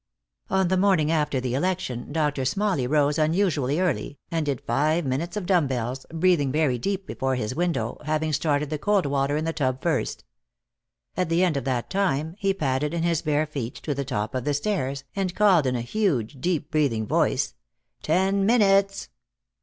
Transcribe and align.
On 0.49 0.69
the 0.69 0.77
morning 0.77 1.11
after 1.11 1.39
the 1.39 1.53
election 1.53 2.11
Doctor 2.11 2.43
Smalley 2.43 2.87
rose 2.87 3.19
unusually 3.19 3.79
early, 3.79 4.17
and 4.31 4.43
did 4.47 4.61
five 4.61 5.05
minutes 5.05 5.37
of 5.37 5.45
dumb 5.45 5.67
bells, 5.67 6.07
breathing 6.11 6.51
very 6.51 6.79
deep 6.79 7.05
before 7.05 7.35
his 7.35 7.53
window, 7.53 7.99
having 8.05 8.33
started 8.33 8.71
the 8.71 8.79
cold 8.79 9.05
water 9.05 9.37
in 9.37 9.45
the 9.45 9.53
tub 9.53 9.79
first. 9.83 10.23
At 11.15 11.29
the 11.29 11.43
end 11.43 11.55
of 11.55 11.65
that 11.65 11.91
time 11.91 12.33
he 12.39 12.51
padded 12.51 12.95
in 12.95 13.03
his 13.03 13.21
bare 13.21 13.45
feet 13.45 13.75
to 13.75 13.93
the 13.93 14.03
top 14.03 14.33
of 14.33 14.43
the 14.43 14.55
stairs 14.55 15.03
and 15.15 15.35
called 15.35 15.67
in 15.67 15.75
a 15.75 15.81
huge, 15.81 16.37
deep 16.41 16.71
breathing 16.71 17.05
voice: 17.05 17.53
"Ten 18.01 18.43
minutes." 18.43 19.09